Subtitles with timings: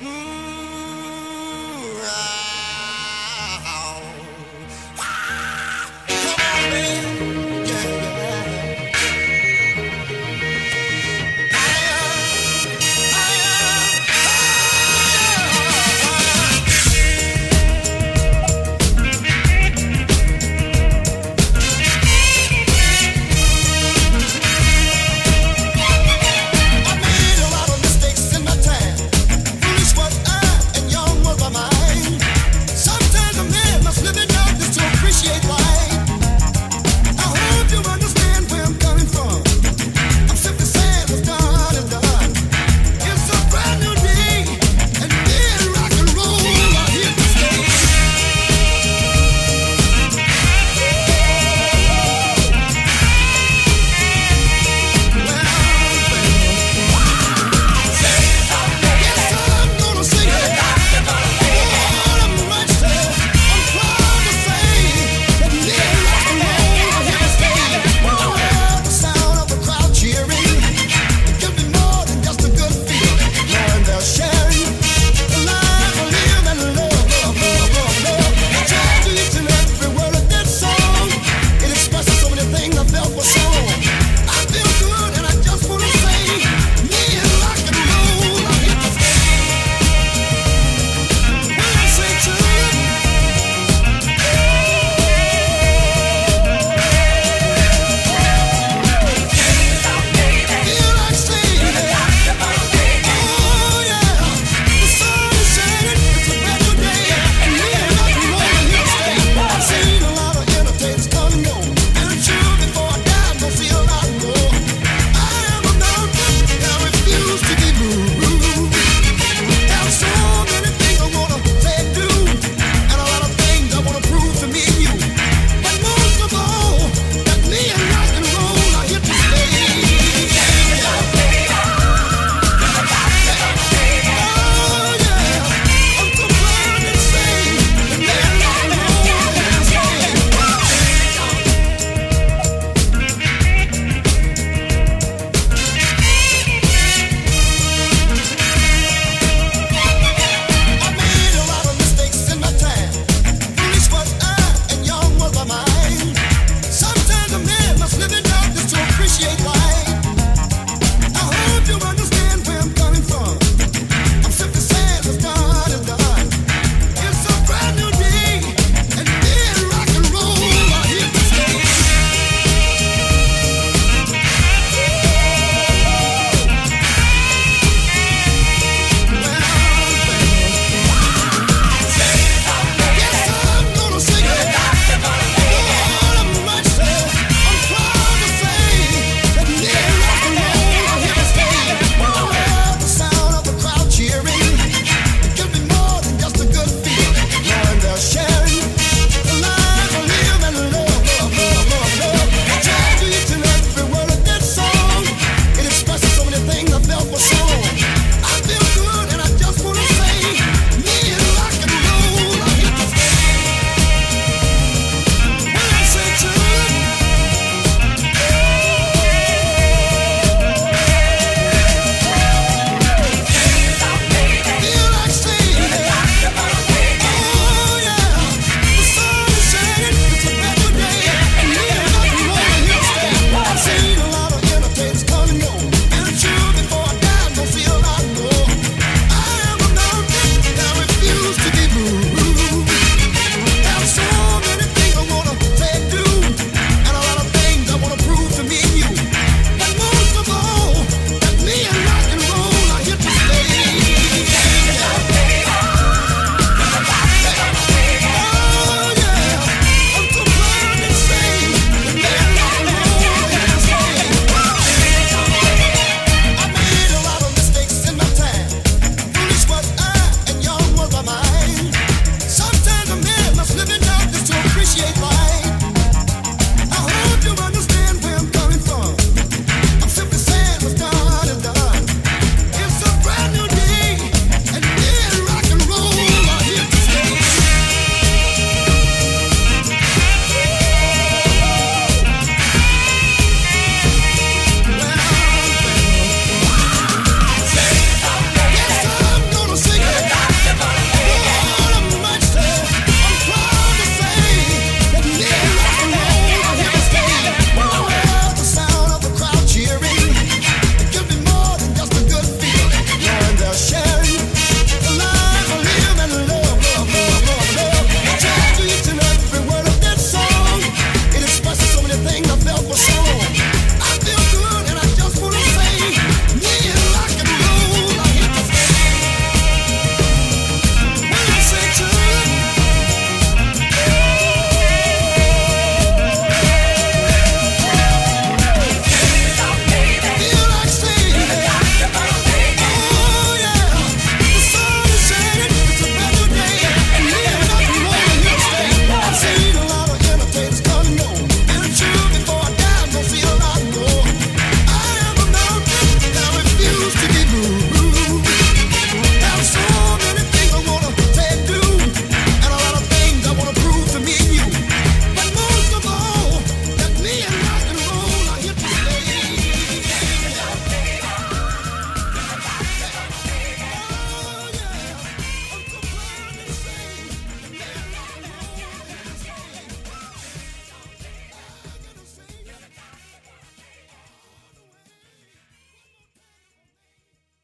[0.00, 0.39] Mm.